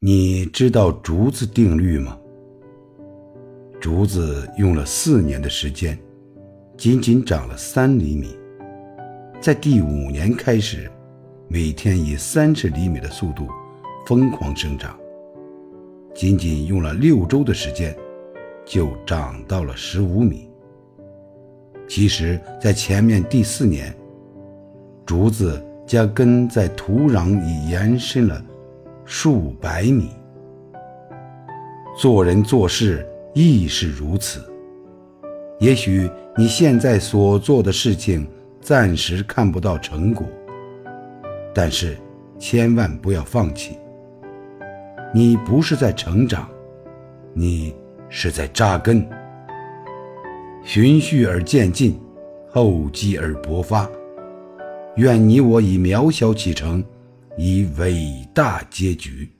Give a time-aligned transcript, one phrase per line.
[0.00, 2.16] 你知道竹子定律吗？
[3.80, 5.98] 竹子用了四年的时间，
[6.76, 8.38] 仅仅长了三厘米，
[9.40, 10.88] 在第五年开始，
[11.48, 13.48] 每天以三十厘米的速度
[14.06, 14.96] 疯狂生长。
[16.14, 17.92] 仅仅用了六周的时间，
[18.64, 20.48] 就长到了十五米。
[21.88, 23.92] 其实，在前面第四年，
[25.04, 28.40] 竹子将根在土壤里延伸了。
[29.10, 30.10] 数百米，
[31.96, 34.38] 做人做事亦是如此。
[35.58, 38.28] 也许你现在所做的事情
[38.60, 40.26] 暂时看不到成果，
[41.54, 41.96] 但是
[42.38, 43.78] 千万不要放弃。
[45.14, 46.46] 你不是在成长，
[47.32, 47.74] 你
[48.10, 49.08] 是在扎根。
[50.62, 51.98] 循序而渐进，
[52.50, 53.88] 厚积而薄发。
[54.96, 56.84] 愿你我以渺小启程。
[57.38, 59.37] 以伟大结局。